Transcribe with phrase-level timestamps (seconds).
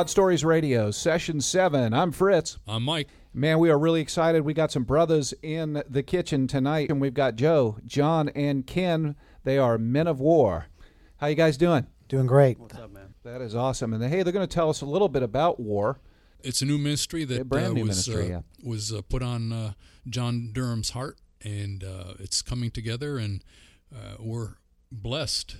[0.00, 1.92] God Stories Radio, Session 7.
[1.92, 2.56] I'm Fritz.
[2.66, 3.08] I'm Mike.
[3.34, 4.46] Man, we are really excited.
[4.46, 9.14] We got some brothers in the kitchen tonight, and we've got Joe, John, and Ken.
[9.44, 10.68] They are men of war.
[11.18, 11.86] How you guys doing?
[12.08, 12.58] Doing great.
[12.58, 13.12] What's up, man?
[13.24, 13.92] That is awesome.
[13.92, 16.00] And hey, they're going to tell us a little bit about war.
[16.42, 18.66] It's a new ministry that brand uh, new was ministry, uh, yeah.
[18.66, 19.72] was uh, put on uh,
[20.08, 23.44] John Durham's heart, and uh, it's coming together, and
[23.94, 24.54] uh, we're
[24.90, 25.56] blessed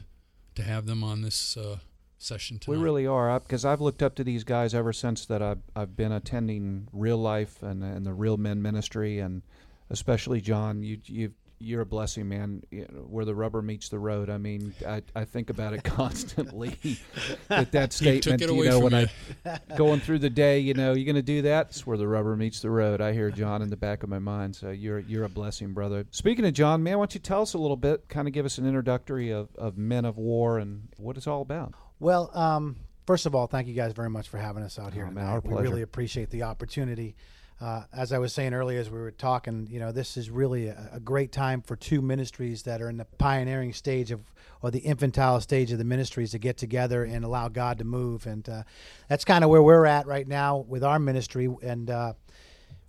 [0.54, 1.80] to have them on this uh,
[2.22, 2.78] session tonight.
[2.78, 5.96] We really are, because I've looked up to these guys ever since that I've, I've
[5.96, 9.42] been attending Real Life and, and the Real Men Ministry, and
[9.90, 10.82] especially John.
[10.82, 12.62] You you you're a blessing, man.
[12.70, 14.30] You know, where the rubber meets the road.
[14.30, 16.98] I mean, I, I think about it constantly.
[17.48, 19.06] that that statement, you know, when you.
[19.44, 21.68] I going through the day, you know, you're going to do that.
[21.68, 23.00] It's where the rubber meets the road.
[23.00, 24.56] I hear John in the back of my mind.
[24.56, 26.06] So you're you're a blessing, brother.
[26.10, 28.46] Speaking of John, man, why don't you tell us a little bit, kind of give
[28.46, 31.74] us an introductory of, of Men of War and what it's all about.
[32.00, 35.06] Well, um, first of all, thank you guys very much for having us out here
[35.06, 37.14] Oh, man, we really appreciate the opportunity.
[37.60, 40.68] Uh, as I was saying earlier, as we were talking, you know, this is really
[40.68, 44.22] a, a great time for two ministries that are in the pioneering stage of,
[44.62, 48.26] or the infantile stage of the ministries to get together and allow God to move.
[48.26, 48.62] And uh,
[49.08, 51.54] that's kind of where we're at right now with our ministry.
[51.62, 52.14] And uh,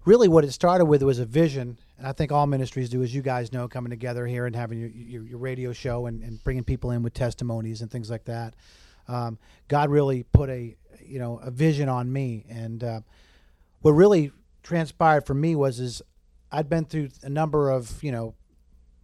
[0.05, 1.77] really, what it started with was a vision.
[1.97, 4.79] And I think all ministries do, as you guys know, coming together here and having
[4.79, 8.23] your, your, your radio show and, and bringing people in with testimonies and things like
[8.23, 8.53] that.
[9.11, 13.01] Um, God really put a you know a vision on me, and uh,
[13.81, 14.31] what really
[14.63, 16.01] transpired for me was is
[16.51, 18.35] I'd been through a number of you know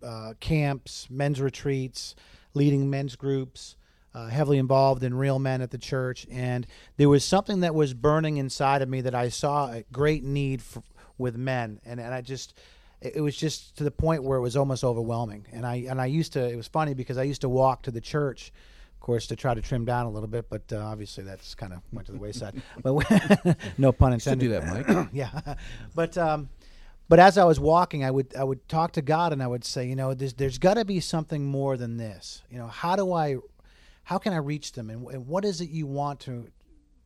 [0.02, 2.15] uh, camps, men's retreats,
[2.54, 3.76] leading men's groups,
[4.15, 6.65] uh, heavily involved in real men at the church, and
[6.95, 10.61] there was something that was burning inside of me that I saw a great need
[10.61, 10.83] for,
[11.17, 12.58] with men, and and I just
[13.02, 15.99] it it was just to the point where it was almost overwhelming, and I and
[15.99, 18.54] I used to it was funny because I used to walk to the church.
[18.97, 21.71] Of course, to try to trim down a little bit, but uh, obviously that's kind
[21.71, 22.61] of went to the wayside.
[22.81, 24.39] But no pun intended.
[24.39, 25.08] do that, Mike.
[25.13, 25.55] yeah,
[25.95, 26.49] but um,
[27.07, 29.63] but as I was walking, I would I would talk to God and I would
[29.63, 32.41] say, you know, there's there's got to be something more than this.
[32.49, 33.37] You know, how do I,
[34.03, 36.47] how can I reach them, and, and what is it you want to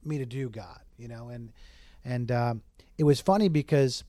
[0.03, 0.79] me to do, God?
[0.97, 1.51] You know, and
[2.03, 2.61] and um,
[2.97, 4.03] it was funny because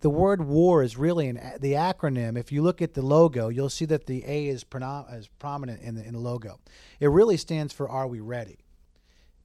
[0.00, 2.38] the word war is really an the acronym.
[2.38, 4.64] If you look at the logo, you'll see that the A is,
[5.12, 6.58] is prominent in the in the logo.
[7.00, 8.58] It really stands for "Are we ready?"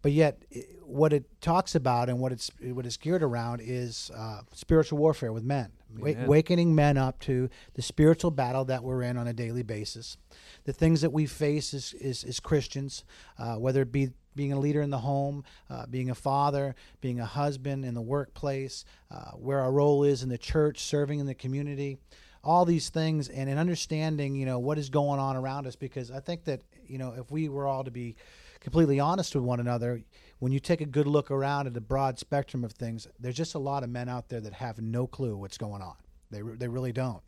[0.02, 4.12] But yet, i- what it talks about and what it's what it's geared around is
[4.16, 6.28] uh, spiritual warfare with men, Amen.
[6.28, 10.18] wakening men up to the spiritual battle that we're in on a daily basis,
[10.64, 13.04] the things that we face as as, as Christians,
[13.38, 17.20] uh, whether it be being a leader in the home, uh, being a father, being
[17.20, 21.26] a husband in the workplace, uh, where our role is in the church, serving in
[21.26, 21.98] the community,
[22.44, 25.76] all these things, and in understanding, you know, what is going on around us.
[25.76, 28.16] Because I think that you know, if we were all to be
[28.60, 30.02] completely honest with one another,
[30.40, 33.56] when you take a good look around at the broad spectrum of things, there's just
[33.56, 35.96] a lot of men out there that have no clue what's going on.
[36.32, 37.22] They re- they really don't,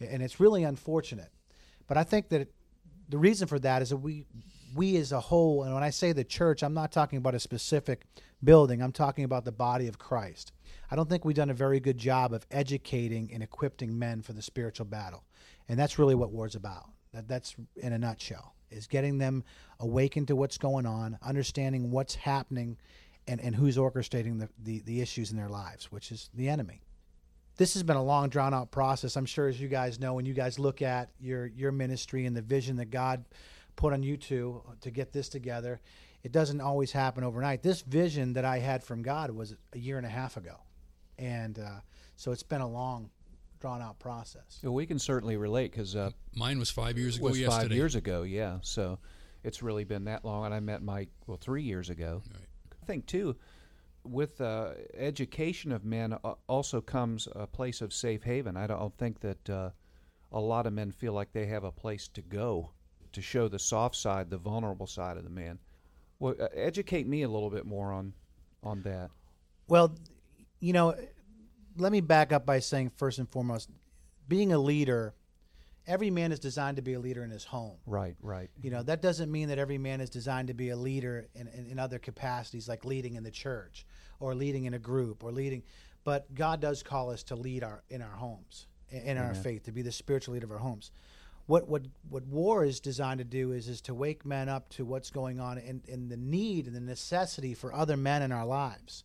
[0.00, 1.30] and it's really unfortunate.
[1.86, 2.48] But I think that
[3.08, 4.24] the reason for that is that we
[4.74, 7.40] we as a whole and when i say the church i'm not talking about a
[7.40, 8.04] specific
[8.42, 8.82] building.
[8.82, 10.52] I'm talking about the body of christ.
[10.90, 14.32] I don't think we've done a very good job of educating and equipping men for
[14.32, 15.24] the spiritual battle.
[15.68, 16.86] And that's really what war's about.
[17.12, 19.44] That, that's in a nutshell is getting them
[19.80, 22.76] awakened to what's going on understanding what's happening
[23.26, 26.82] and, and who's orchestrating the, the, the issues in their lives which is the enemy.
[27.56, 29.16] This has been a long drawn out process.
[29.16, 32.36] I'm sure as you guys know when you guys look at your your ministry and
[32.36, 33.24] the vision that god
[33.76, 35.80] put on you two to get this together
[36.22, 37.62] it doesn't always happen overnight.
[37.62, 40.56] This vision that i had from god was a year and a half ago.
[41.18, 41.80] And uh,
[42.16, 43.10] so it's been a long
[43.60, 47.24] drawn out process Well, we can certainly relate because uh, Mine was five years ago
[47.26, 47.62] was yesterday.
[47.68, 48.22] five years ago.
[48.22, 48.98] Yeah, so
[49.44, 50.44] it's really been that long.
[50.46, 52.22] And I met Mike well three years ago.
[52.32, 52.42] Right.
[52.82, 53.36] I think too,
[54.04, 58.56] with uh, education of men uh, also comes a place of safe haven.
[58.56, 59.70] I don't think that uh,
[60.32, 62.70] a lot of men feel like they have a place to go
[63.12, 65.58] to show the soft side, the vulnerable side of the man.
[66.20, 68.12] Well, uh, educate me a little bit more on
[68.62, 69.10] on that.
[69.68, 69.94] Well,
[70.60, 70.94] you know,
[71.78, 73.70] let me back up by saying first and foremost,
[74.28, 75.14] being a leader,
[75.86, 77.76] every man is designed to be a leader in his home.
[77.86, 78.50] Right, right.
[78.62, 81.48] You know, that doesn't mean that every man is designed to be a leader in,
[81.48, 83.86] in, in other capacities, like leading in the church
[84.20, 85.62] or leading in a group or leading.
[86.04, 89.64] But God does call us to lead our in our homes, in, in our faith,
[89.64, 90.90] to be the spiritual leader of our homes.
[91.46, 94.84] What what what war is designed to do is is to wake men up to
[94.84, 98.46] what's going on and, and the need and the necessity for other men in our
[98.46, 99.04] lives.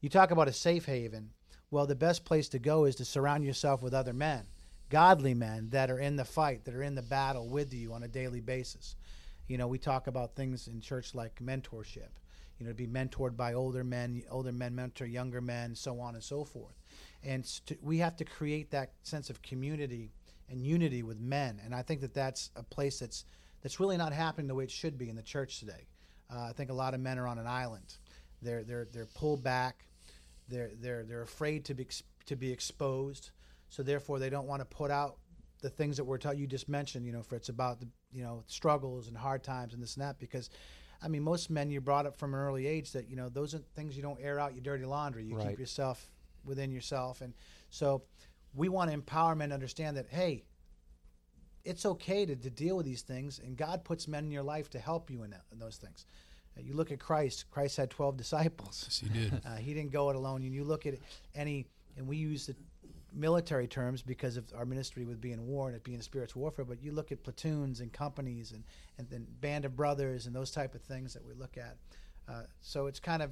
[0.00, 1.30] You talk about a safe haven.
[1.70, 4.44] Well, the best place to go is to surround yourself with other men,
[4.88, 8.02] godly men that are in the fight, that are in the battle with you on
[8.02, 8.96] a daily basis.
[9.46, 12.08] You know, we talk about things in church like mentorship.
[12.58, 16.14] you know, to be mentored by older men, older men mentor younger men, so on
[16.14, 16.74] and so forth.
[17.22, 17.44] And
[17.82, 20.12] we have to create that sense of community
[20.50, 21.60] and unity with men.
[21.64, 23.24] And I think that that's a place that's
[23.62, 25.86] that's really not happening the way it should be in the church today.
[26.32, 27.96] Uh, I think a lot of men are on an island.
[28.42, 29.84] They're they're they're pulled back.
[30.50, 33.30] They're they're they're afraid to be ex- to be exposed.
[33.68, 35.16] So therefore, they don't want to put out
[35.62, 36.36] the things that we're taught.
[36.36, 39.72] You just mentioned, you know, for it's about the you know struggles and hard times
[39.74, 40.50] and this and that because.
[41.02, 43.54] I mean, most men you brought up from an early age that you know those
[43.54, 45.24] are things you don't air out your dirty laundry.
[45.24, 45.48] You Right.
[45.48, 46.10] keep yourself
[46.44, 47.32] within yourself, and
[47.70, 48.02] so
[48.54, 50.44] we want to empower men to understand that hey,
[51.64, 54.68] it's okay to, to deal with these things, and God puts men in your life
[54.70, 56.04] to help you in, that, in those things.
[56.60, 57.46] Uh, you look at Christ.
[57.50, 58.84] Christ had twelve disciples.
[58.86, 59.42] Yes, he did.
[59.46, 60.42] Uh, he didn't go it alone.
[60.42, 60.94] And you look at
[61.34, 61.66] any,
[61.96, 62.54] and we use the
[63.12, 66.64] military terms because of our ministry with being war and it being a spiritual warfare.
[66.64, 68.64] But you look at platoons and companies and
[68.98, 71.76] and then band of brothers and those type of things that we look at.
[72.28, 73.30] Uh, so it's kind of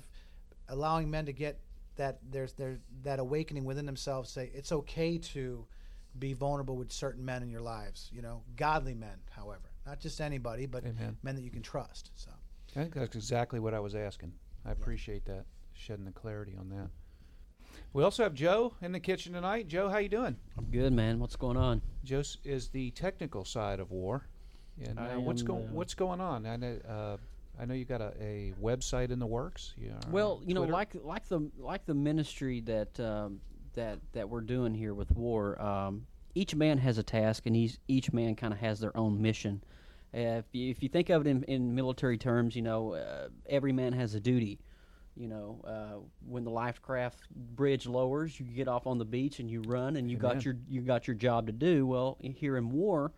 [0.69, 1.61] allowing men to get
[1.97, 4.31] that there's there that awakening within themselves.
[4.31, 5.67] Say it's okay to
[6.19, 8.11] be vulnerable with certain men in your lives.
[8.13, 11.17] You know, godly men, however, not just anybody, but Amen.
[11.23, 12.11] men that you can trust.
[12.15, 12.31] So.
[12.79, 14.33] I think that's exactly what I was asking.
[14.65, 16.91] I appreciate that shedding the clarity on that.
[17.93, 19.67] We also have Joe in the kitchen tonight.
[19.67, 20.37] Joe, how you doing?
[20.57, 21.19] I'm good, man.
[21.19, 21.83] What's going on?
[22.05, 24.29] Joe is the technical side of war.
[24.81, 26.47] And I uh, what's am going the- what's going on?
[26.47, 27.17] I know uh,
[27.61, 29.75] I know you got a, a website in the works.
[29.77, 33.41] You Well, you know, like like the like the ministry that um,
[33.75, 35.61] that that we're doing here with war.
[35.61, 39.21] Um, each man has a task, and he's, each man kind of has their own
[39.21, 39.65] mission.
[40.13, 43.73] If, you, if you think of it in, in military terms, you know, uh, every
[43.73, 44.59] man has a duty.
[45.17, 49.41] You know, uh, when the life craft bridge lowers, you get off on the beach
[49.41, 50.35] and you run, and you Amen.
[50.35, 51.87] got your you got your job to do.
[51.87, 53.13] Well, here in war,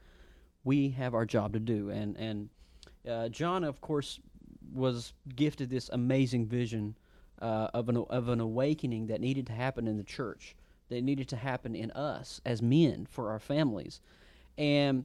[0.65, 2.49] we have our job to do, and and
[3.07, 4.19] uh, John, of course,
[4.73, 6.97] was gifted this amazing vision
[7.43, 10.57] uh, of an of an awakening that needed to happen in the church,
[10.89, 14.01] that needed to happen in us as men for our families,
[14.57, 15.05] and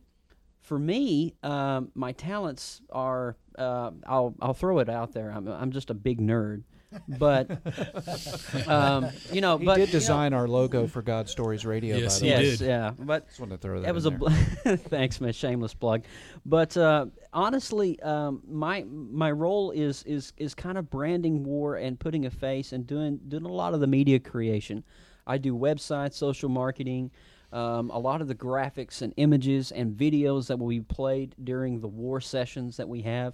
[0.66, 5.32] for me, um, my talents are uh, I'll I'll throw it out there.
[5.32, 6.64] I'm I'm just a big nerd,
[7.08, 7.50] but
[8.68, 11.98] um, you know, he but did you know- design our logo for God Stories Radio.
[11.98, 12.50] Yes, by the he way.
[12.50, 12.68] yes, did.
[12.68, 13.86] yeah, but Just wanted to throw that.
[13.86, 14.78] that was in a there.
[14.78, 15.34] bl- thanks, man.
[15.34, 16.04] Shameless plug,
[16.46, 22.00] but uh, honestly, um, my my role is is is kind of branding war and
[22.00, 24.84] putting a face and doing doing a lot of the media creation.
[25.28, 27.10] I do websites, social marketing,
[27.56, 31.80] um, a lot of the graphics and images and videos that will be played during
[31.80, 33.34] the war sessions that we have.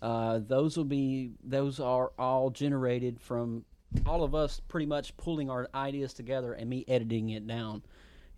[0.00, 3.64] Uh, those will be those are all generated from
[4.06, 7.82] all of us pretty much pulling our ideas together and me editing it down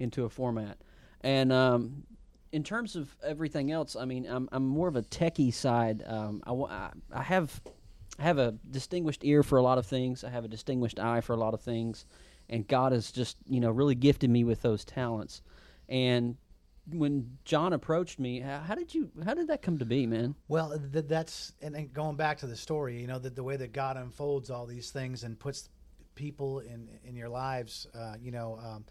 [0.01, 0.79] into a format.
[1.21, 2.03] And um,
[2.51, 6.03] in terms of everything else, I mean, I'm, I'm more of a techie side.
[6.07, 7.61] Um, I, I, have
[8.19, 10.25] I have a distinguished ear for a lot of things.
[10.25, 12.07] I have a distinguished eye for a lot of things,
[12.51, 15.41] and God has just you know really gifted me with those talents.
[15.89, 16.37] And
[16.93, 20.35] when John approached me, how, how did you how did that come to be, man?
[20.49, 23.57] Well, th- that's and, and going back to the story, you know, that the way
[23.57, 25.71] that God unfolds all these things and puts
[26.15, 28.85] people in in your lives, uh, you know, um,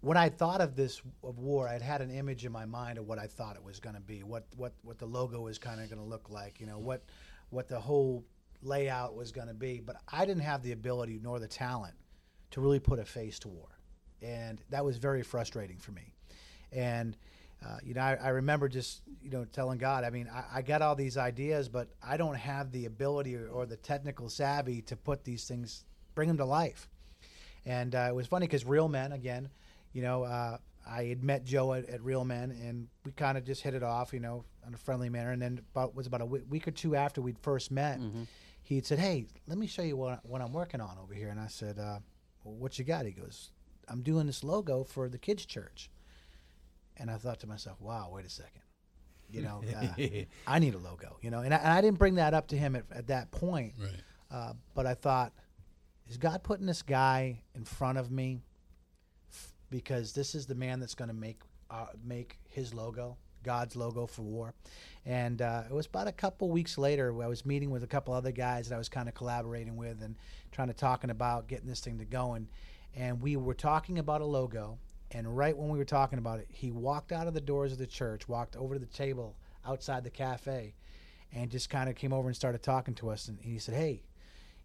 [0.00, 3.06] when I thought of this of war, I'd had an image in my mind of
[3.06, 5.80] what I thought it was going to be, what what what the logo was kind
[5.80, 7.04] of going to look like, you know, what
[7.50, 8.24] what the whole
[8.62, 11.94] layout was going to be, but I didn't have the ability nor the talent
[12.54, 13.66] to really put a face to war,
[14.22, 16.14] and that was very frustrating for me.
[16.70, 17.16] And
[17.66, 20.62] uh, you know, I, I remember just you know telling God, I mean, I, I
[20.62, 24.82] got all these ideas, but I don't have the ability or, or the technical savvy
[24.82, 25.84] to put these things,
[26.14, 26.88] bring them to life.
[27.66, 29.48] And uh, it was funny because Real Men, again,
[29.92, 30.58] you know, uh,
[30.88, 33.82] I had met Joe at, at Real Men, and we kind of just hit it
[33.82, 35.32] off, you know, in a friendly manner.
[35.32, 37.98] And then about was about a week, week or two after we'd first met,
[38.62, 41.30] he had said, "Hey, let me show you what what I'm working on over here."
[41.30, 41.98] And I said, uh,
[42.44, 43.50] well, "What you got?" He goes,
[43.88, 45.90] "I'm doing this logo for the kids' church."
[46.96, 48.62] And I thought to myself, "Wow, wait a second,
[49.30, 49.94] you know, uh,
[50.46, 52.56] I need a logo, you know." And I, and I didn't bring that up to
[52.56, 53.90] him at, at that point, Right.
[54.30, 55.32] uh, but I thought,
[56.08, 58.42] is God putting this guy in front of me
[59.32, 63.76] f- because this is the man that's going to make uh, make his logo, God's
[63.76, 64.54] logo for war?
[65.06, 68.12] And uh, it was about a couple weeks later I was meeting with a couple
[68.12, 70.16] other guys that I was kind of collaborating with and
[70.50, 72.48] trying to talking about getting this thing to going.
[72.96, 74.78] And we were talking about a logo.
[75.10, 77.78] And right when we were talking about it, he walked out of the doors of
[77.78, 80.74] the church, walked over to the table outside the cafe,
[81.32, 83.28] and just kind of came over and started talking to us.
[83.28, 84.02] And he said, "Hey,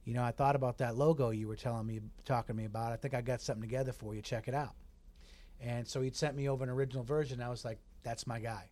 [0.06, 2.92] you know, I thought about that logo you were telling me, talking to me about.
[2.92, 4.22] I think I got something together for you.
[4.22, 4.76] Check it out."
[5.62, 7.42] And so he'd sent me over an original version.
[7.42, 8.70] I was like, "That's my guy."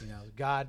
[0.00, 0.68] You know, God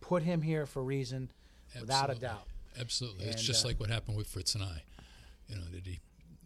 [0.00, 1.30] put him here for a reason,
[1.78, 2.46] without a doubt.
[2.78, 3.26] Absolutely.
[3.26, 4.82] it's just uh, like what happened with Fritz and I.
[5.48, 6.00] You know, did he?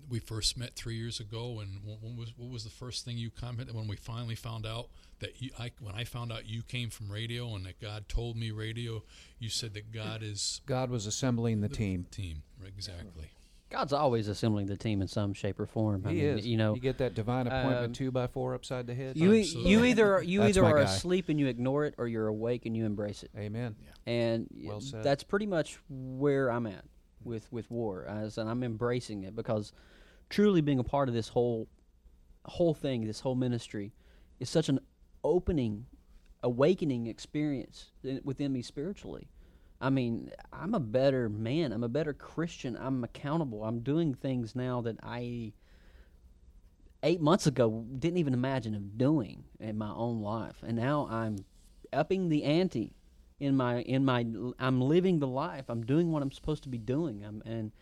[0.08, 3.16] We first met three years ago, and what, what was what was the first thing
[3.16, 4.88] you commented when we finally found out
[5.20, 5.50] that you?
[5.58, 9.02] I when I found out you came from radio and that God told me radio,
[9.38, 12.06] you said that God is God was assembling the team.
[12.10, 12.42] team.
[12.60, 13.30] Right, exactly.
[13.74, 16.04] God's always assembling the team in some shape or form.
[16.06, 16.46] I He mean, is.
[16.46, 19.16] You know, you get that divine appointment um, two by four upside the head.
[19.16, 19.70] you Absolutely.
[19.72, 20.82] you either you That's either are guy.
[20.84, 23.30] asleep and you ignore it, or you're awake and you embrace it.
[23.36, 23.74] Amen.
[24.06, 25.02] and Well said.
[25.02, 26.84] that's pretty much where I'm at
[27.24, 29.72] with with war, as and I'm embracing it because
[30.30, 31.68] truly being a part of this whole
[32.44, 33.92] whole thing, this whole ministry,
[34.38, 34.78] is such an
[35.24, 35.86] opening,
[36.42, 37.90] awakening experience
[38.22, 39.28] within me spiritually.
[39.80, 41.72] I mean, I'm a better man.
[41.72, 42.76] I'm a better Christian.
[42.80, 43.64] I'm accountable.
[43.64, 45.52] I'm doing things now that I
[47.02, 51.44] eight months ago didn't even imagine of doing in my own life, and now I'm
[51.92, 52.94] upping the ante
[53.40, 54.26] in my in my
[54.58, 55.66] I'm living the life.
[55.68, 57.24] I'm doing what I'm supposed to be doing.
[57.24, 57.72] I'm, and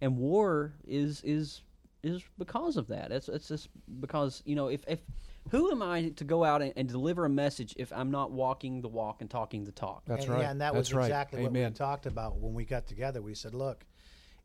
[0.00, 1.62] and war is is
[2.02, 3.12] is because of that.
[3.12, 3.68] It's it's just
[4.00, 5.00] because you know if if
[5.50, 8.80] who am I to go out and, and deliver a message if I'm not walking
[8.80, 10.02] the walk and talking the talk?
[10.06, 10.42] That's and, right.
[10.42, 11.06] Yeah, and that That's was right.
[11.06, 13.20] exactly what we talked about when we got together.
[13.20, 13.84] We said, look,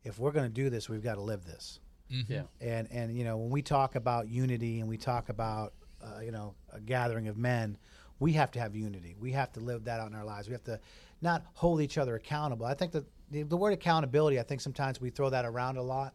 [0.02, 1.80] if we're going to do this, we've got to live this.
[2.08, 2.42] Yeah.
[2.60, 6.32] And and you know when we talk about unity and we talk about uh, you
[6.32, 7.76] know a gathering of men,
[8.18, 9.14] we have to have unity.
[9.18, 10.48] We have to live that out in our lives.
[10.48, 10.80] We have to
[11.20, 12.66] not hold each other accountable.
[12.66, 14.40] I think that the, the word accountability.
[14.40, 16.14] I think sometimes we throw that around a lot.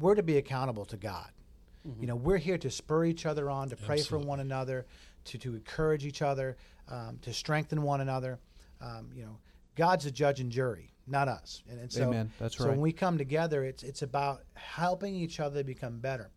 [0.00, 1.30] We're to be accountable to God.
[1.98, 4.24] You know, we're here to spur each other on, to pray Absolutely.
[4.24, 4.86] for one another,
[5.26, 6.56] to to encourage each other,
[6.88, 8.38] um, to strengthen one another.
[8.82, 9.38] Um, you know,
[9.76, 11.62] God's the judge and jury, not us.
[11.70, 12.30] And, and so, Amen.
[12.38, 12.70] That's so right.
[12.72, 16.30] when we come together, it's it's about helping each other become better.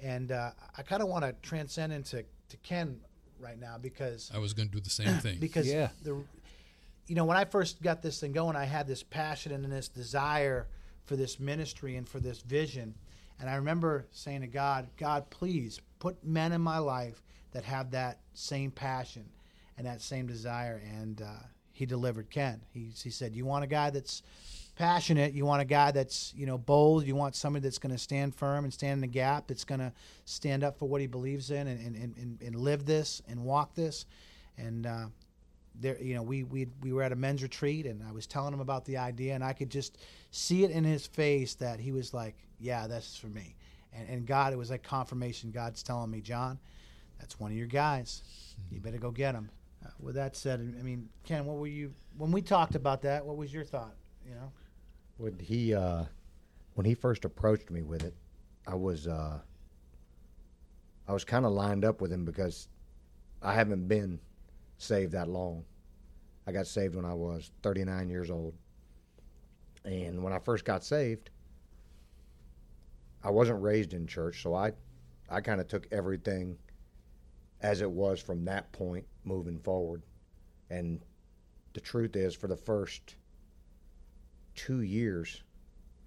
[0.00, 3.00] And uh, I kind of want to transcend into to Ken
[3.38, 5.38] right now because I was going to do the same thing.
[5.40, 5.90] because Yeah.
[6.02, 6.16] the
[7.06, 9.88] you know when I first got this thing going, I had this passion and this
[9.88, 10.66] desire
[11.04, 12.94] for this ministry and for this vision.
[13.40, 17.90] And I remember saying to God, God, please put men in my life that have
[17.92, 19.24] that same passion
[19.78, 20.82] and that same desire.
[20.98, 22.60] And uh, He delivered Ken.
[22.72, 24.22] He, he said, "You want a guy that's
[24.76, 25.34] passionate.
[25.34, 27.06] You want a guy that's you know bold.
[27.06, 29.48] You want somebody that's going to stand firm and stand in the gap.
[29.48, 29.92] That's going to
[30.26, 33.74] stand up for what he believes in and, and, and, and live this and walk
[33.74, 34.04] this."
[34.58, 35.06] And uh,
[35.78, 38.52] there, you know, we, we we were at a men's retreat, and I was telling
[38.52, 39.98] him about the idea, and I could just
[40.30, 43.56] see it in his face that he was like, "Yeah, that's for me."
[43.92, 45.50] And, and God, it was like confirmation.
[45.50, 46.58] God's telling me, John,
[47.18, 48.22] that's one of your guys.
[48.70, 49.50] You better go get him.
[49.84, 53.24] Uh, with that said, I mean, Ken, what were you when we talked about that?
[53.24, 53.94] What was your thought?
[54.26, 54.52] You know,
[55.16, 56.04] When he uh,
[56.74, 58.14] when he first approached me with it,
[58.66, 59.38] I was uh,
[61.08, 62.68] I was kind of lined up with him because
[63.42, 64.20] I haven't been
[64.82, 65.64] saved that long.
[66.46, 68.54] I got saved when I was 39 years old,
[69.84, 71.30] and when I first got saved,
[73.22, 74.72] I wasn't raised in church, so I
[75.28, 76.58] I kind of took everything
[77.60, 80.02] as it was from that point moving forward.
[80.70, 81.00] And
[81.74, 83.16] the truth is, for the first
[84.54, 85.44] two years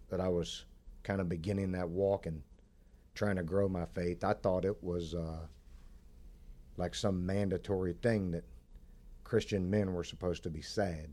[0.10, 0.66] that I was
[1.04, 2.42] kind of beginning that walk and
[3.16, 5.46] trying to grow my faith, I thought it was uh,
[6.76, 8.44] like some mandatory thing that
[9.34, 11.10] Christian men were supposed to be sad,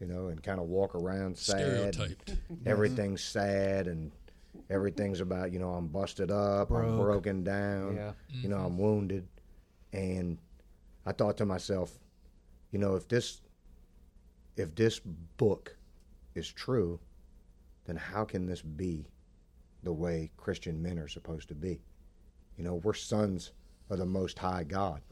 [0.00, 1.92] you know, and kind of walk around sad.
[1.94, 2.36] Stereotyped.
[2.64, 4.12] Everything's sad and
[4.70, 8.12] everything's about, you know, I'm busted up, I'm broken down, Yeah.
[8.30, 8.78] you know, I'm mm-hmm.
[8.78, 9.28] wounded.
[9.92, 10.38] And
[11.04, 11.98] I thought to myself,
[12.70, 13.42] you know, if this
[14.56, 14.98] if this
[15.36, 15.76] book
[16.34, 16.98] is true,
[17.84, 19.04] then how can this be
[19.82, 21.82] the way Christian men are supposed to be?
[22.56, 23.52] You know, we're sons
[23.90, 25.02] of the Most High God.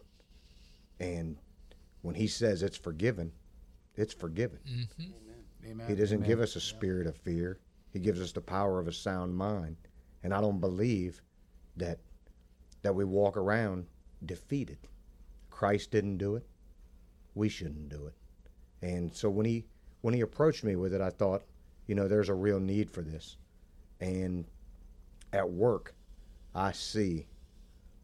[0.98, 1.36] And
[2.02, 3.32] when He says it's forgiven,
[3.94, 4.58] it's forgiven.
[4.68, 5.70] Mm-hmm.
[5.70, 5.88] Amen.
[5.88, 7.58] He doesn't give us a spirit of fear,
[7.92, 9.76] He gives us the power of a sound mind.
[10.22, 11.22] And I don't believe
[11.76, 11.98] that
[12.82, 13.86] that we walk around
[14.24, 14.78] defeated.
[15.50, 16.46] Christ didn't do it.
[17.34, 18.14] We shouldn't do it.
[18.82, 19.66] And so when he
[20.02, 21.42] when he approached me with it, I thought,
[21.86, 23.36] you know, there's a real need for this.
[24.00, 24.44] And
[25.32, 25.94] at work,
[26.54, 27.26] I see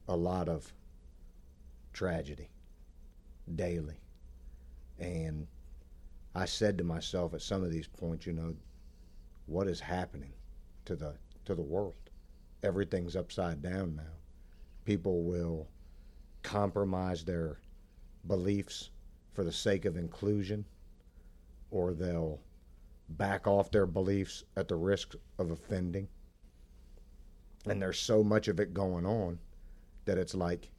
[0.09, 0.73] a lot of
[1.93, 2.49] tragedy
[3.55, 3.97] daily.
[4.99, 5.47] And
[6.35, 8.55] I said to myself at some of these points, you know,
[9.47, 10.33] what is happening
[10.85, 11.95] to the to the world?
[12.63, 14.15] Everything's upside down now.
[14.85, 15.69] People will
[16.43, 17.59] compromise their
[18.27, 18.91] beliefs
[19.35, 20.65] for the sake of inclusion,
[21.71, 22.41] or they'll
[23.11, 26.09] back off their beliefs at the risk of offending.
[27.67, 29.39] And there's so much of it going on
[30.05, 30.71] that it's like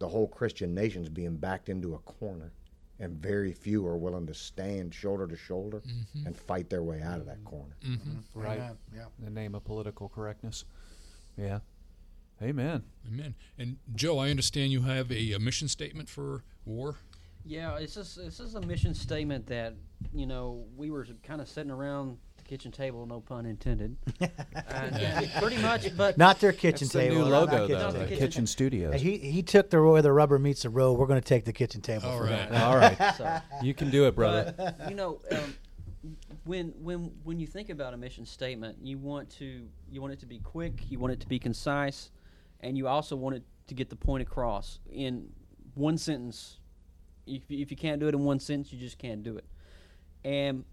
[0.00, 2.52] the whole Christian nation's being backed into a corner
[2.98, 6.26] and very few are willing to stand shoulder to shoulder Mm-hmm.
[6.26, 7.74] and fight their way out of that corner.
[8.34, 8.58] Right.
[8.58, 8.76] Amen.
[8.94, 9.04] Yeah.
[9.18, 10.64] In the name of political correctness.
[11.36, 11.60] Yeah.
[12.42, 12.82] Amen.
[13.06, 13.34] Amen.
[13.58, 16.96] And Joe, I understand you have a, a mission statement for war.
[17.44, 19.74] Yeah, it's just this is a mission statement that
[20.12, 23.96] you know we were kind of sitting around the kitchen table, no pun intended.
[24.20, 27.04] and, and pretty much, but Not their kitchen table.
[27.04, 27.24] the table.
[27.26, 27.78] new logo, though.
[27.78, 29.00] No, The the kitchen- Kitchen Studios.
[29.00, 30.98] He he took the where the rubber meets the road.
[30.98, 32.08] We're going to take the kitchen table.
[32.08, 32.50] All for right.
[32.50, 32.62] that.
[32.62, 33.14] All right.
[33.16, 34.52] so, You can do it, brother.
[34.56, 35.54] But you know, um,
[36.44, 40.18] when when when you think about a mission statement, you want to you want it
[40.20, 42.10] to be quick, you want it to be concise,
[42.58, 45.28] and you also want it to get the point across in
[45.74, 46.58] one sentence.
[47.28, 49.44] If if you can't do it in one sentence, you just can't do it.
[50.24, 50.64] And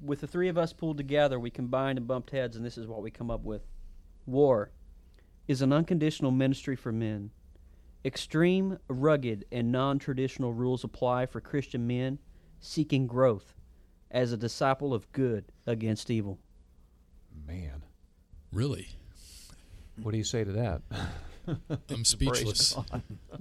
[0.00, 2.86] with the three of us pulled together, we combined and bumped heads, and this is
[2.86, 3.66] what we come up with:
[4.26, 4.70] War
[5.48, 7.30] is an unconditional ministry for men.
[8.04, 12.18] Extreme, rugged, and non traditional rules apply for Christian men
[12.60, 13.54] seeking growth
[14.10, 16.38] as a disciple of good against evil.
[17.46, 17.84] Man.
[18.52, 18.88] Really?
[20.02, 20.82] What do you say to that?
[21.90, 22.76] I'm speechless.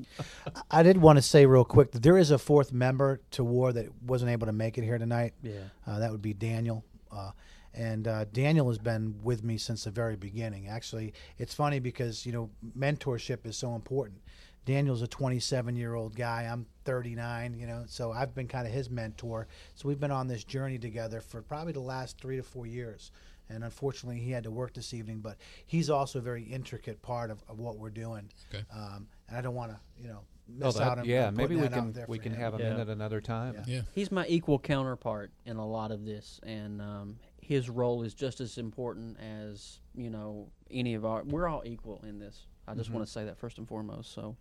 [0.72, 3.72] I did want to say real quick that there is a fourth member to war
[3.74, 5.34] that wasn't able to make it here tonight.
[5.44, 5.60] Yeah.
[5.86, 6.84] Uh, that would be Daniel.
[7.12, 7.32] Uh,
[7.74, 10.68] and uh, Daniel has been with me since the very beginning.
[10.68, 14.20] Actually, it's funny because you know mentorship is so important.
[14.66, 16.44] Daniel's a 27 year old guy.
[16.52, 17.56] I'm 39.
[17.58, 19.48] You know, so I've been kind of his mentor.
[19.76, 23.12] So we've been on this journey together for probably the last three to four years.
[23.54, 25.20] And unfortunately, he had to work this evening.
[25.20, 28.30] But he's also a very intricate part of, of what we're doing.
[28.54, 28.64] Okay.
[28.74, 31.30] Um, and I don't want to, you know, miss Oh, miss that- out on yeah,
[31.30, 32.40] maybe putting we can we can him.
[32.42, 32.74] have him Yeah.
[32.76, 33.56] in at another time.
[33.56, 33.64] Yeah.
[33.68, 33.82] Yeah.
[33.94, 38.40] He's my equal counterpart in a lot of this, and um, his role is just
[38.42, 41.24] as important as you know any of our.
[41.24, 42.48] We're all equal in this.
[42.68, 44.14] I just want to say that first and foremost.
[44.14, 44.36] So,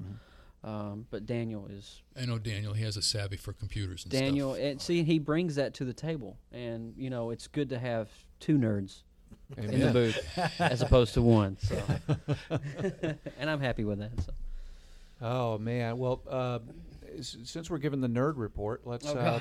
[0.62, 2.75] um, but Daniel is I know Daniel.
[2.75, 4.64] He has a savvy for computers and Daniel, stuff.
[4.64, 8.09] and see, he brings that to the table, and you know it's good to have
[8.40, 9.03] two nerds
[9.57, 11.57] in the booth as opposed to one.
[11.61, 11.81] So,
[13.38, 14.11] and I'm happy with that.
[14.24, 14.33] So.
[15.22, 15.98] Oh man.
[15.98, 16.59] Well, uh,
[17.18, 19.07] s- since we're giving the nerd report, let's.
[19.07, 19.40] Oh, uh,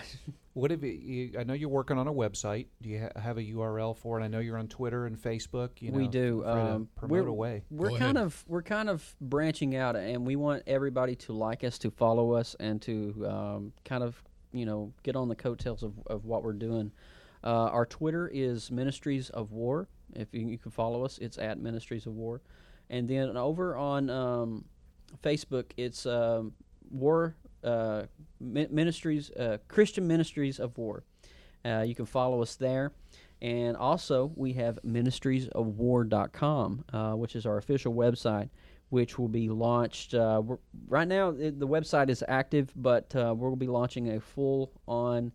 [0.53, 1.39] what have you, you?
[1.39, 2.65] I know you're working on a website.
[2.81, 4.23] Do you ha- have a URL for it?
[4.23, 5.69] I know you're on Twitter and Facebook.
[5.79, 6.41] You know, we do.
[6.43, 7.63] feel free to Um, promote we're, away.
[7.71, 8.25] We're Go kind ahead.
[8.27, 12.33] of we're kind of branching out, and we want everybody to like us, to follow
[12.33, 16.43] us, and to um, kind of you know get on the coattails of, of what
[16.43, 16.91] we're doing.
[17.43, 19.87] Uh, our Twitter is Ministries of War.
[20.13, 22.41] If you, you can follow us, it's at Ministries of War,
[22.89, 24.65] and then over on um,
[25.23, 26.53] Facebook, it's um,
[26.89, 28.03] War uh,
[28.39, 31.03] Mi- Ministries uh, Christian Ministries of War.
[31.65, 32.91] Uh, you can follow us there.
[33.41, 38.49] And also, we have ministriesofwar.com, uh, which is our official website,
[38.89, 40.13] which will be launched.
[40.13, 40.41] Uh,
[40.87, 45.31] right now, it, the website is active, but uh, we'll be launching a full on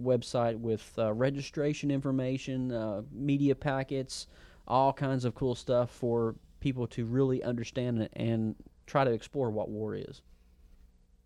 [0.00, 4.26] website with uh, registration information, uh, media packets,
[4.66, 8.54] all kinds of cool stuff for people to really understand it and
[8.86, 10.22] try to explore what war is.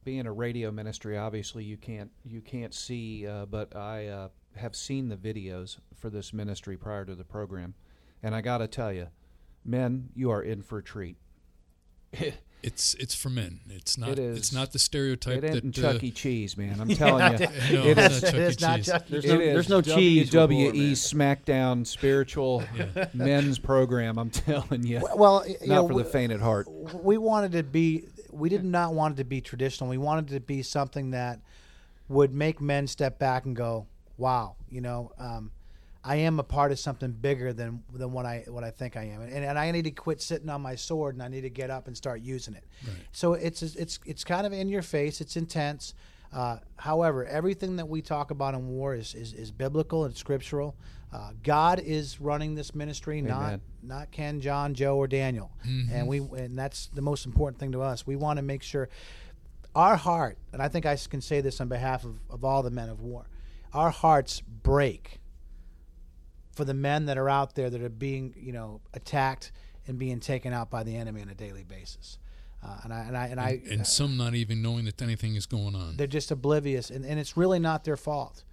[0.04, 4.74] being a radio ministry, obviously you can't you can't see, uh, but I uh, have
[4.74, 7.74] seen the videos for this ministry prior to the program,
[8.22, 9.08] and I got to tell you,
[9.64, 11.16] men, you are in for a treat.
[12.62, 13.60] It's it's for men.
[13.70, 14.10] It's not.
[14.10, 14.36] It is.
[14.36, 15.82] It's not the stereotype it ain't that.
[15.82, 16.10] uh, Chuck E.
[16.10, 16.78] Cheese, man.
[16.78, 17.38] I'm telling you.
[17.72, 18.66] no, it's not Chuck It E.
[18.66, 18.86] not Cheese.
[18.86, 19.10] Chuck E.
[19.10, 20.92] There's no- there's no cheese with war, WWE.
[20.92, 22.62] SmackDown spiritual
[23.14, 24.18] men's program.
[24.18, 26.66] I'm telling you, Well, y- you not know, for the faint at heart.
[27.02, 30.34] we wanted to be we did not want it to be traditional we wanted it
[30.34, 31.40] to be something that
[32.10, 33.86] would make men step back and go
[34.18, 35.50] wow you know um,
[36.04, 39.02] i am a part of something bigger than than what i what i think i
[39.04, 39.20] am.
[39.22, 41.70] And, and i need to quit sitting on my sword and i need to get
[41.70, 42.64] up and start using it.
[43.12, 45.20] So it's it's it's kind of in your face.
[45.20, 45.94] It's intense.
[46.32, 50.76] Uh, however, everything that we talk about in war is, is, is biblical and scriptural.
[51.12, 53.60] Uh, God is running this ministry, not Amen.
[53.82, 55.50] not Ken, John, Joe, or Daniel,
[55.92, 58.06] and we and that's the most important thing to us.
[58.06, 58.88] We want to make sure
[59.74, 62.70] our heart, and I think I can say this on behalf of, of all the
[62.70, 63.26] men of war,
[63.72, 65.19] our hearts break
[66.52, 69.52] for the men that are out there that are being you know attacked
[69.86, 72.18] and being taken out by the enemy on a daily basis.
[72.62, 75.46] Uh, and I and I and I and some not even knowing that anything is
[75.46, 75.96] going on.
[75.96, 78.44] they're just oblivious, and, and it's really not their fault.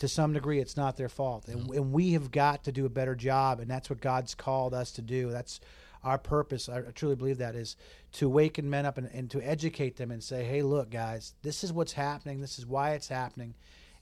[0.00, 2.88] To some degree, it's not their fault, and, and we have got to do a
[2.88, 5.30] better job, and that's what God's called us to do.
[5.30, 5.60] That's
[6.02, 6.68] our purpose.
[6.68, 7.76] I, I truly believe that is
[8.12, 11.62] to waken men up and, and to educate them and say, "Hey, look, guys, this
[11.62, 12.40] is what's happening.
[12.40, 13.54] This is why it's happening,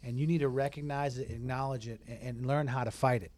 [0.03, 3.33] and you need to recognize it, acknowledge it, and, and learn how to fight it.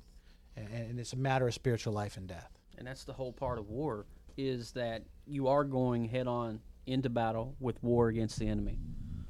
[0.56, 3.58] And, and it's a matter of spiritual life and death." and that's the whole part
[3.58, 8.48] of war is that you are going head on into battle with war against the
[8.48, 8.78] enemy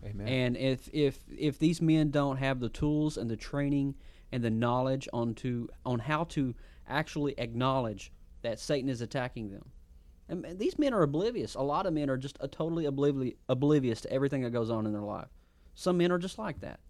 [0.04, 0.28] Amen.
[0.28, 3.94] And if if if these men don't have the tools and the training
[4.32, 6.54] and the knowledge on to on how to
[6.86, 9.64] actually acknowledge that Satan is attacking them,
[10.28, 11.54] and these men are oblivious.
[11.54, 15.00] A lot of men are just totally oblivious to everything that goes on in their
[15.00, 15.28] life.
[15.74, 16.80] Some men are just like that.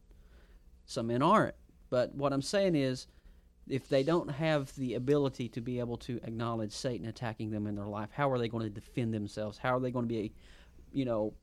[0.87, 1.55] Some men aren't.
[1.90, 3.07] But what I'm saying is,
[3.68, 7.75] if they don't have the ability to be able to acknowledge Satan attacking them in
[7.75, 9.57] their life, how are they going to defend themselves?
[9.57, 10.33] How are they going to be,
[10.92, 11.35] you know,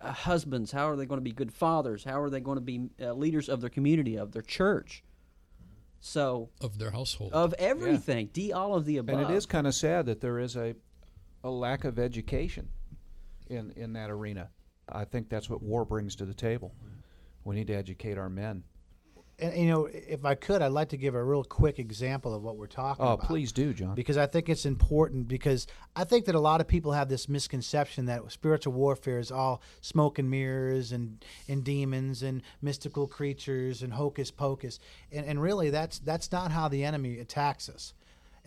[0.00, 0.70] uh, husbands?
[0.70, 2.04] How are they going to be good fathers?
[2.04, 5.02] How are they going to be uh, leaders of their community, of their church?
[6.00, 7.32] So, of their household.
[7.32, 9.20] of everything, D, all of the above.
[9.20, 10.74] And it is kind of sad that there is a,
[11.42, 12.68] a lack of education
[13.48, 14.50] in, in that arena.
[14.86, 16.74] I think that's what war brings to the table.
[17.44, 18.64] We need to educate our men.
[19.38, 22.42] And you know, if I could, I'd like to give a real quick example of
[22.42, 23.10] what we're talking about.
[23.10, 23.26] Oh, about.
[23.26, 23.94] please do, John.
[23.94, 25.66] because I think it's important because
[25.96, 29.60] I think that a lot of people have this misconception that spiritual warfare is all
[29.80, 34.78] smoke and mirrors and, and demons and mystical creatures and hocus pocus
[35.10, 37.92] and, and really that's that's not how the enemy attacks us.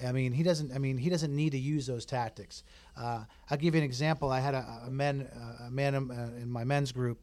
[0.06, 2.64] I mean he doesn't I mean he doesn't need to use those tactics.
[2.96, 4.32] Uh, I'll give you an example.
[4.32, 5.28] I had a, a men
[5.66, 7.20] a man uh, in my men's group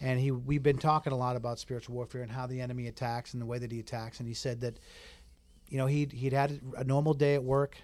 [0.00, 3.32] and he we've been talking a lot about spiritual warfare and how the enemy attacks
[3.32, 4.18] and the way that he attacks.
[4.20, 4.78] And he said that
[5.68, 7.76] you know he'd he'd had a normal day at work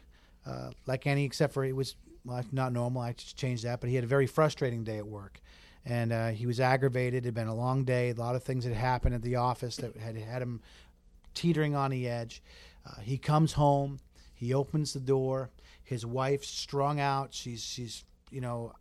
[0.47, 3.03] uh, like any except for it was well, not normal.
[3.03, 3.81] I just changed that.
[3.81, 5.41] But he had a very frustrating day at work.
[5.85, 7.25] And uh, he was aggravated.
[7.25, 8.11] It had been a long day.
[8.11, 10.61] A lot of things had happened at the office that had had him
[11.35, 12.43] teetering on the edge.
[12.87, 13.99] Uh, he comes home.
[14.33, 15.51] He opens the door.
[15.83, 17.35] His wife's strung out.
[17.35, 18.73] She's she's you know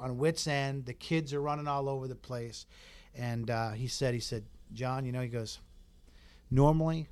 [0.00, 2.66] on wits end the kids are running all over the place
[3.14, 5.60] and uh, he said he said john you know he goes
[6.50, 7.08] normally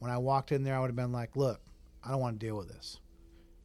[0.00, 1.60] when I walked in there, I would have been like, "Look,
[2.02, 2.98] I don't want to deal with this.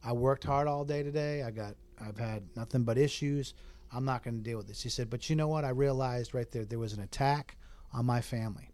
[0.04, 1.42] I worked hard all day today.
[1.42, 3.54] I got, I've had nothing but issues.
[3.90, 5.64] I'm not going to deal with this." He said, "But you know what?
[5.64, 7.56] I realized right there there was an attack
[7.92, 8.70] on my family,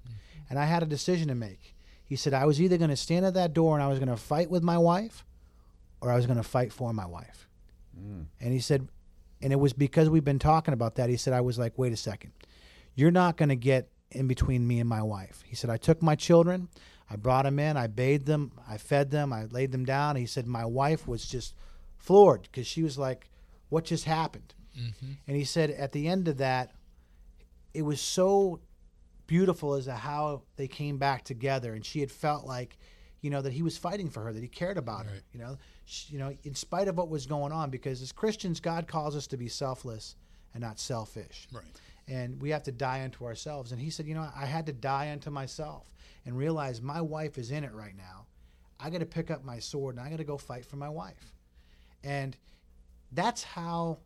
[0.50, 1.74] and I had a decision to make."
[2.04, 4.08] He said, "I was either going to stand at that door and I was going
[4.08, 5.24] to fight with my wife,
[6.00, 7.48] or I was going to fight for my wife."
[8.40, 8.88] And he said,
[9.42, 11.10] and it was because we've been talking about that.
[11.10, 12.32] He said, I was like, wait a second.
[12.94, 15.42] You're not going to get in between me and my wife.
[15.46, 16.68] He said, I took my children,
[17.10, 20.16] I brought them in, I bathed them, I fed them, I laid them down.
[20.16, 21.54] He said, my wife was just
[21.96, 23.30] floored because she was like,
[23.68, 24.54] what just happened?
[24.78, 25.12] Mm-hmm.
[25.26, 26.72] And he said, at the end of that,
[27.74, 28.60] it was so
[29.26, 31.72] beautiful as to how they came back together.
[31.72, 32.76] And she had felt like,
[33.22, 35.22] you know, that he was fighting for her, that he cared about her.
[35.32, 38.60] You know, she, you know, in spite of what was going on, because as Christians,
[38.60, 40.16] God calls us to be selfless
[40.54, 41.64] and not selfish right.
[42.08, 43.72] and we have to die unto ourselves.
[43.72, 45.92] And he said, you know, I had to die unto myself
[46.26, 48.26] and realize my wife is in it right now.
[48.78, 50.88] I got to pick up my sword and I got to go fight for my
[50.88, 51.32] wife.
[52.02, 52.36] And
[53.12, 53.98] that's how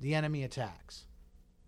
[0.00, 1.04] the enemy attacks.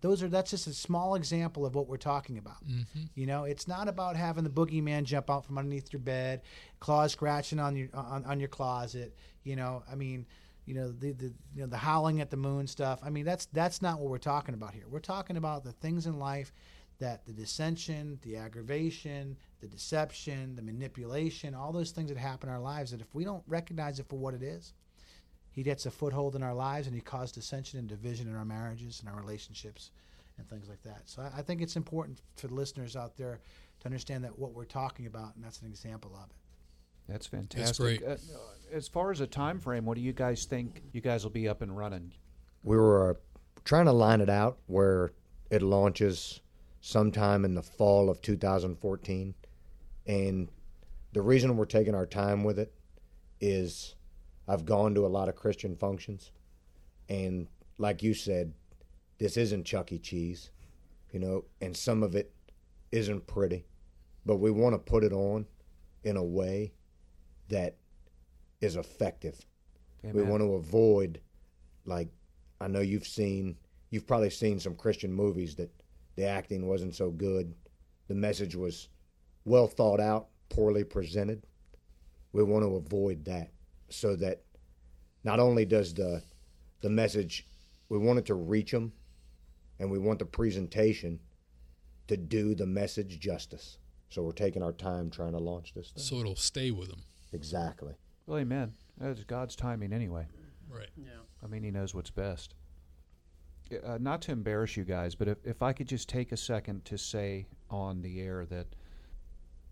[0.05, 2.63] Those are that's just a small example of what we're talking about.
[2.63, 3.05] Mm-hmm.
[3.15, 6.43] You know, it's not about having the boogeyman jump out from underneath your bed,
[6.79, 9.15] claws scratching on your on, on your closet.
[9.43, 10.27] You know, I mean,
[10.65, 12.99] you know the, the you know the howling at the moon stuff.
[13.01, 14.83] I mean, that's that's not what we're talking about here.
[14.87, 16.53] We're talking about the things in life
[16.99, 22.53] that the dissension, the aggravation, the deception, the manipulation, all those things that happen in
[22.53, 22.91] our lives.
[22.91, 24.73] That if we don't recognize it for what it is,
[25.55, 28.43] he gets a foothold in our lives and he causes dissension and division in our
[28.43, 29.91] marriages and our relationships
[30.37, 31.03] and things like that.
[31.05, 33.39] So I, I think it's important for the listeners out there
[33.79, 36.35] to understand that what we're talking about, and that's an example of it.
[37.07, 37.77] That's fantastic.
[37.77, 38.03] great.
[38.03, 38.17] Uh,
[38.73, 41.47] as far as a time frame, what do you guys think you guys will be
[41.47, 42.11] up and running?
[42.63, 43.13] We were uh,
[43.63, 45.13] trying to line it out where
[45.49, 46.41] it launches
[46.81, 49.35] sometime in the fall of 2014.
[50.07, 50.49] And
[51.13, 52.73] the reason we're taking our time with it
[53.39, 53.94] is
[54.47, 56.31] I've gone to a lot of Christian functions.
[57.09, 58.53] And like you said,
[59.17, 59.99] this isn't Chuck E.
[59.99, 60.51] Cheese,
[61.11, 62.33] you know, and some of it
[62.91, 63.65] isn't pretty.
[64.25, 65.45] But we want to put it on
[66.03, 66.73] in a way
[67.49, 67.75] that
[68.61, 69.45] is effective.
[70.03, 71.19] We want to avoid,
[71.85, 72.09] like,
[72.61, 73.57] I know you've seen,
[73.89, 75.71] you've probably seen some Christian movies that
[76.15, 77.55] the acting wasn't so good,
[78.07, 78.89] the message was
[79.45, 81.43] well thought out, poorly presented.
[82.33, 83.49] We want to avoid that
[83.89, 84.43] so that
[85.23, 86.21] not only does the
[86.81, 87.47] the message,
[87.89, 88.93] we want it to reach them,
[89.79, 91.19] and we want the presentation
[92.07, 93.79] to do the message justice.
[94.09, 96.03] So we're taking our time trying to launch this thing.
[96.03, 97.01] So it'll stay with them.
[97.33, 97.93] Exactly.
[98.27, 98.73] Well, amen.
[98.97, 100.27] That's God's timing anyway.
[100.69, 100.89] Right.
[100.95, 101.09] yeah
[101.43, 102.53] I mean, He knows what's best.
[103.83, 106.85] Uh, not to embarrass you guys, but if, if I could just take a second
[106.85, 108.67] to say on the air that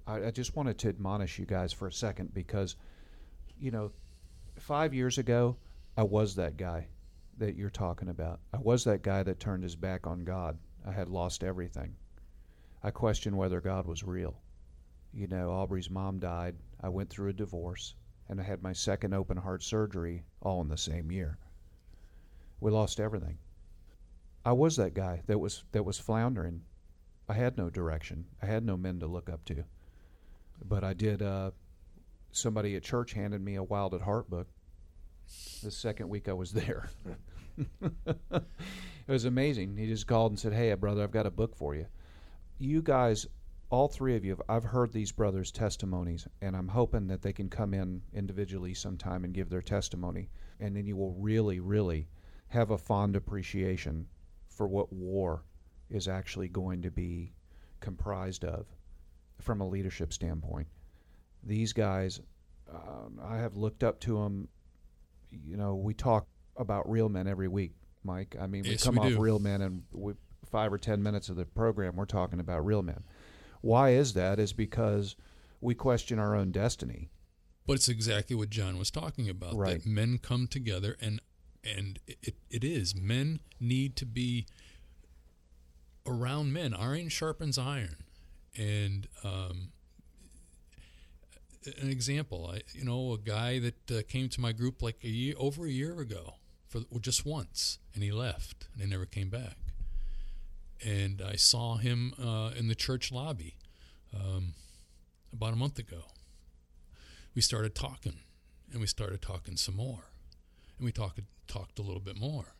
[0.08, 2.76] I, I just wanted to admonish you guys for a second because,
[3.60, 3.92] you know,
[4.58, 5.58] five years ago,
[5.98, 6.88] I was that guy
[7.38, 8.39] that you're talking about.
[8.54, 10.58] I was that guy that turned his back on God.
[10.86, 11.96] I had lost everything.
[12.84, 14.36] I questioned whether God was real.
[15.13, 16.56] You know, Aubrey's mom died.
[16.82, 17.96] I went through a divorce,
[18.28, 21.38] and I had my second open heart surgery all in the same year.
[22.60, 23.38] We lost everything.
[24.46, 26.62] I was that guy that was that was floundering.
[27.30, 28.26] I had no direction.
[28.42, 29.63] I had no men to look up to.
[30.66, 31.22] But I did.
[31.22, 31.52] Uh,
[32.36, 34.48] somebody at church handed me a Wild at Heart book.
[35.63, 36.89] The second week I was there,
[37.82, 38.43] it
[39.08, 39.78] was amazing.
[39.78, 41.86] He just called and said, "Hey, brother, I've got a book for you."
[42.58, 43.26] You guys,
[43.69, 47.50] all three of you, I've heard these brothers' testimonies, and I'm hoping that they can
[47.50, 52.10] come in individually sometime and give their testimony, and then you will really, really
[52.50, 54.08] have a fond appreciation
[54.48, 55.43] for what war
[55.89, 57.34] is actually going to be
[57.80, 58.67] comprised of
[59.39, 60.67] from a leadership standpoint.
[61.45, 62.21] These guys,
[62.73, 64.47] uh, I have looked up to them.
[65.32, 66.27] You know, we talk
[66.58, 68.36] about real men every week, Mike.
[68.39, 69.19] I mean, we Yes, come we off do.
[69.19, 70.13] real men, and we,
[70.45, 73.03] five or ten minutes of the program, we're talking about real men.
[73.62, 74.39] Why is that?
[74.39, 75.15] Is because
[75.62, 77.10] we question our own destiny.
[77.65, 79.56] But it's exactly what John was talking about.
[79.56, 79.82] Right.
[79.82, 81.21] That men come together and
[81.63, 82.93] and it, it is.
[82.93, 84.45] Men need to be
[86.06, 86.73] around men.
[86.73, 87.95] Iron sharpens iron.
[88.58, 89.71] And um,
[91.82, 95.10] an example, I you know, a guy that uh, came to my group like a
[95.10, 96.36] year over a year ago
[96.67, 99.58] for just once, and he left and he never came back.
[100.84, 103.58] And I saw him uh, in the church lobby
[104.13, 104.54] um,
[105.32, 106.06] about a month ago.
[107.36, 108.19] We started talking
[108.71, 110.10] and we started talking some more
[110.78, 112.56] and we talked talked a little bit more.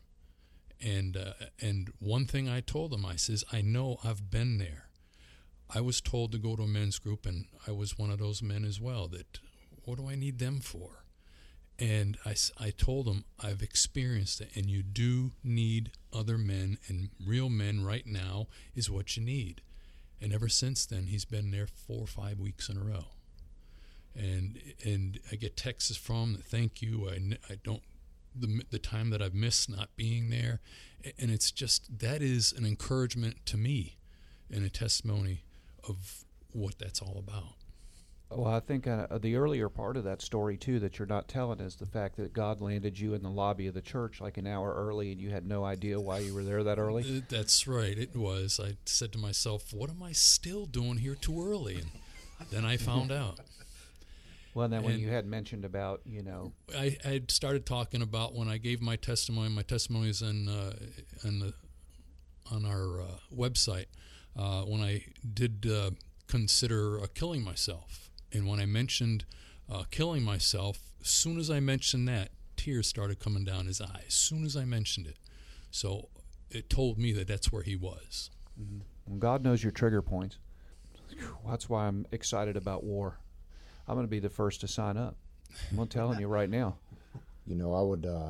[0.82, 4.86] And uh, and one thing I told him I says I know I've been there
[5.76, 8.42] I was told to go to a men's group and I was one of those
[8.44, 9.40] men as well that
[9.86, 11.04] what do I need them for?
[11.80, 17.10] And I, I told them, I've experienced it and you do need other men and
[17.26, 19.62] real men right now is what you need.
[20.22, 23.06] And ever since then he's been there four or five weeks in a row.
[24.16, 27.10] And and I get texts from thank you.
[27.10, 27.82] I, I don't
[28.36, 30.62] the the time that I've missed not being there,
[31.18, 33.98] and it's just that is an encouragement to me,
[34.52, 35.46] and a testimony
[35.88, 37.56] of what that's all about.
[38.30, 41.60] Well, I think uh, the earlier part of that story too that you're not telling
[41.60, 44.48] is the fact that God landed you in the lobby of the church like an
[44.48, 47.04] hour early, and you had no idea why you were there that early.
[47.18, 47.96] Uh, That's right.
[47.96, 48.60] It was.
[48.64, 51.76] I said to myself, "What am I still doing here too early?"
[52.40, 53.40] And then I found out.
[54.56, 58.02] Well, then when And- you had mentioned about you know I I had started talking
[58.02, 59.50] about when I gave my testimony.
[59.50, 60.74] My testimony is in uh,
[61.24, 61.54] in the
[62.52, 63.86] on our uh, website.
[64.38, 65.92] Uh, when I did uh,
[66.28, 69.26] consider uh, killing myself, and when I mentioned
[69.72, 74.06] uh, killing myself, as soon as I mentioned that, tears started coming down his eyes.
[74.08, 75.18] As soon as I mentioned it,
[75.72, 76.10] so
[76.50, 78.30] it told me that that's where he was.
[79.08, 80.38] Well, God knows your trigger points.
[81.48, 83.20] That's why I'm excited about war.
[83.88, 85.16] I'm going to be the first to sign up.
[85.78, 86.78] I'm telling you right now.
[87.46, 88.30] You know, I would, uh,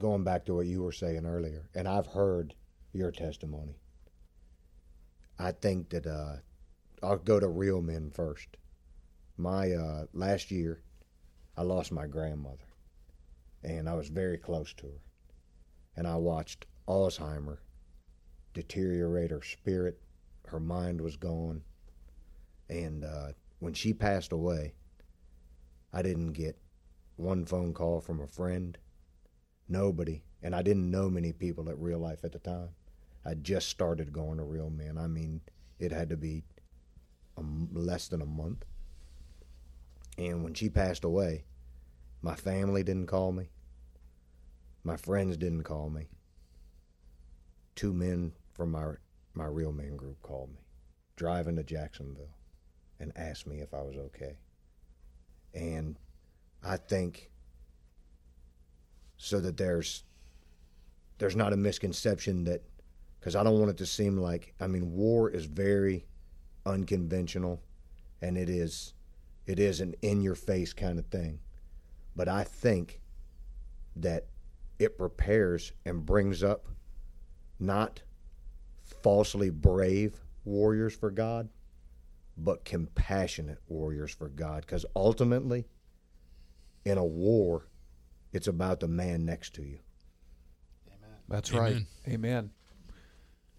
[0.00, 2.52] going back to what you were saying earlier, and I've heard
[2.92, 3.76] your testimony.
[5.38, 6.36] I think that uh,
[7.02, 8.56] I'll go to real men first.
[9.36, 10.80] My uh, last year,
[11.56, 12.66] I lost my grandmother,
[13.62, 15.00] and I was very close to her.
[15.96, 17.58] And I watched Alzheimer
[18.52, 20.00] deteriorate her spirit.
[20.46, 21.62] Her mind was gone.
[22.68, 24.74] And uh, when she passed away,
[25.92, 26.56] I didn't get
[27.16, 28.76] one phone call from a friend,
[29.68, 32.70] nobody, and I didn't know many people at real life at the time.
[33.24, 34.98] I just started going to real men.
[34.98, 35.40] I mean,
[35.78, 36.44] it had to be
[37.36, 38.64] a less than a month.
[40.18, 41.44] And when she passed away,
[42.22, 43.50] my family didn't call me.
[44.84, 46.08] My friends didn't call me.
[47.74, 48.94] Two men from my
[49.34, 50.60] my real men group called me,
[51.16, 52.36] driving to Jacksonville,
[53.00, 54.38] and asked me if I was okay.
[55.52, 55.98] And
[56.62, 57.30] I think
[59.16, 60.04] so that there's
[61.18, 62.62] there's not a misconception that
[63.24, 66.04] because I don't want it to seem like I mean war is very
[66.66, 67.62] unconventional
[68.20, 68.92] and it is
[69.46, 71.38] it is an in your face kind of thing
[72.14, 73.00] but I think
[73.96, 74.26] that
[74.78, 76.66] it prepares and brings up
[77.58, 78.02] not
[79.02, 81.48] falsely brave warriors for God
[82.36, 85.64] but compassionate warriors for God because ultimately
[86.84, 87.68] in a war
[88.34, 89.78] it's about the man next to you
[91.26, 91.62] That's Amen.
[91.62, 92.12] right.
[92.12, 92.50] Amen.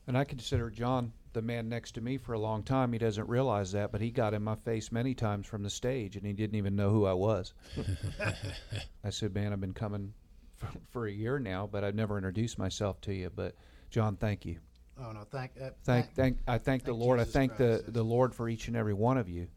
[0.08, 2.94] And I consider John the man next to me for a long time.
[2.94, 6.16] He doesn't realize that, but he got in my face many times from the stage,
[6.16, 7.54] and he didn't even know who I was.
[9.04, 10.14] I said, "Man, I've been coming
[10.56, 13.56] for, for a year now, but I've never introduced myself to you." But
[13.90, 14.58] John, thank you.
[14.98, 17.20] Oh no, thank uh, Thank, thank, I thank the Thank Lord.
[17.20, 17.94] I thank the, Christ.
[17.94, 19.48] the Lord for each and every one of you,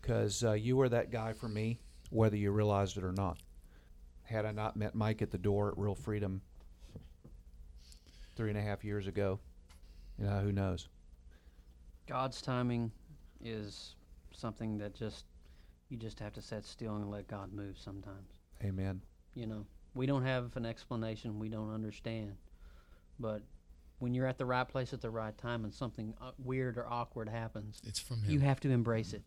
[0.00, 1.78] because uh, you were that guy for me,
[2.10, 3.38] whether you realized it or not.
[4.22, 6.40] Had I not met Mike at the door at Real Freedom
[8.36, 9.38] three and a half years ago,
[10.20, 10.88] you know, who knows?
[12.06, 12.90] God's timing
[13.42, 13.94] is
[14.32, 15.24] something that just
[15.88, 18.30] you just have to sit still and let God move sometimes.
[18.62, 19.00] Amen.
[19.34, 22.34] You know, we don't have an explanation, we don't understand.
[23.18, 23.42] But
[23.98, 26.86] when you're at the right place at the right time and something uh, weird or
[26.88, 28.30] awkward happens, It's from him.
[28.30, 29.22] you have to embrace it.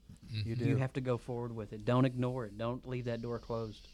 [0.45, 0.65] You do.
[0.65, 1.85] You have to go forward with it.
[1.85, 2.57] Don't ignore it.
[2.57, 3.87] Don't leave that door closed.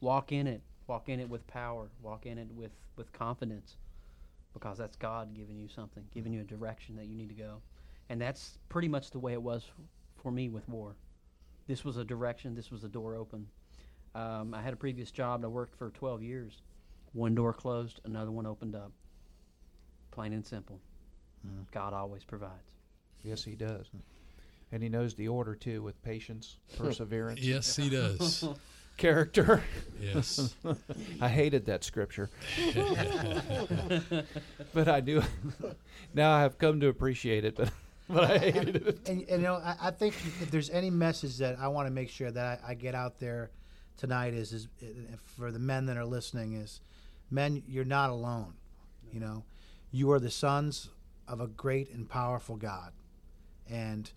[0.00, 0.62] Walk in it.
[0.88, 1.90] Walk in it with power.
[2.02, 3.76] Walk in it with, with confidence.
[4.56, 7.60] Because that's God giving you something, giving you a direction that you need to go.
[8.08, 9.84] And that's pretty much the way it was f-
[10.22, 10.96] for me with war.
[11.66, 13.48] This was a direction, this was a door open.
[14.14, 16.62] Um, I had a previous job, and I worked for 12 years.
[17.12, 18.92] One door closed, another one opened up.
[20.10, 20.80] Plain and simple.
[21.70, 22.72] God always provides.
[23.22, 23.90] Yes, he does.
[24.72, 28.42] And he knows the order too, with patience, perseverance, Yes, he does.
[28.96, 29.62] character.
[30.00, 30.54] yes.
[31.20, 32.30] I hated that scripture,
[34.74, 35.22] but I do.
[36.14, 37.70] now I have come to appreciate it, but
[38.08, 39.08] but I hated it.
[39.08, 41.92] And, and you know, I, I think if there's any message that I want to
[41.92, 43.50] make sure that I, I get out there
[43.96, 44.86] tonight is, is uh,
[45.24, 46.80] for the men that are listening is,
[47.30, 48.54] men, you're not alone.
[49.12, 49.44] You know,
[49.90, 50.90] you are the sons
[51.26, 52.92] of a great and powerful God,
[53.68, 54.10] and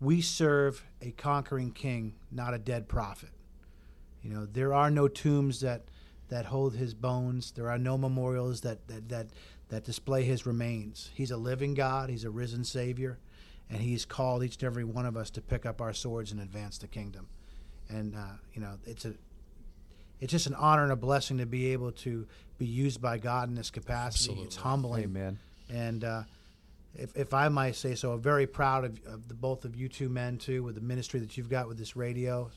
[0.00, 3.30] we serve a conquering King, not a dead prophet.
[4.22, 5.82] You know, there are no tombs that
[6.28, 7.52] that hold his bones.
[7.52, 9.26] There are no memorials that that that,
[9.68, 11.10] that display his remains.
[11.14, 12.08] He's a living God.
[12.10, 13.18] He's a risen Savior,
[13.68, 16.40] and He's called each and every one of us to pick up our swords and
[16.40, 17.28] advance the kingdom.
[17.88, 19.14] And uh, you know, it's a
[20.20, 22.26] it's just an honor and a blessing to be able to
[22.58, 24.40] be used by God in this capacity.
[24.40, 25.38] It's humbling Amen.
[25.68, 26.22] and uh,
[26.94, 29.88] if, if I might say so, I'm very proud of, of the both of you
[29.88, 32.50] two men too, with the ministry that you've got with this radio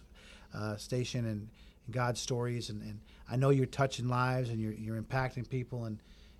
[0.55, 1.49] uh, station and,
[1.85, 5.85] and God's stories, and, and I know you're touching lives and you're you're impacting people,
[5.85, 5.99] and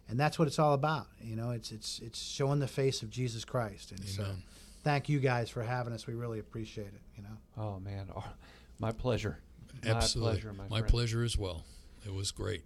[0.10, 1.08] and that's what it's all about.
[1.22, 4.26] You know, it's it's it's showing the face of Jesus Christ, and so
[4.84, 6.08] thank you guys for having us.
[6.08, 7.02] We really appreciate it.
[7.18, 7.38] You know.
[7.58, 8.24] Oh man, oh,
[8.80, 9.40] my pleasure.
[9.86, 10.30] Absolutely.
[10.30, 11.66] My pleasure, my, My pleasure as well.
[12.06, 12.64] It was great.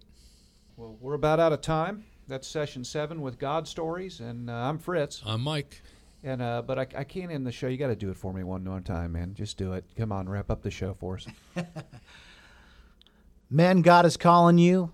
[0.76, 2.04] Well, we're about out of time.
[2.28, 5.22] That's session seven with God stories, and uh, I'm Fritz.
[5.26, 5.82] I'm Mike.
[6.22, 7.66] And uh, but I, I can't end the show.
[7.66, 9.34] You got to do it for me one more time, man.
[9.34, 9.84] Just do it.
[9.96, 11.26] Come on, wrap up the show for us.
[13.50, 14.92] man, God is calling you.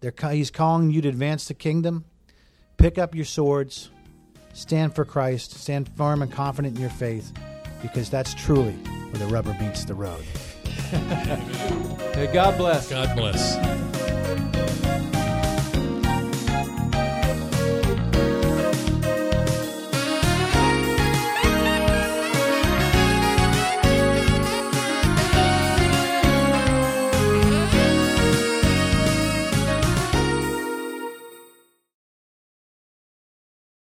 [0.00, 2.04] They're, ca- he's calling you to advance the kingdom.
[2.76, 3.90] Pick up your swords.
[4.52, 5.52] Stand for Christ.
[5.52, 7.32] Stand firm and confident in your faith
[7.82, 10.24] because that's truly where the rubber meets the road.
[12.14, 12.90] Hey, God bless.
[12.90, 13.87] God bless.